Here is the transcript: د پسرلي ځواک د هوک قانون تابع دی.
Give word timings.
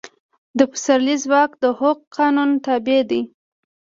د 0.57 0.59
پسرلي 0.71 1.15
ځواک 1.23 1.51
د 1.63 1.65
هوک 1.79 1.99
قانون 2.17 2.49
تابع 2.65 2.99
دی. 3.09 3.21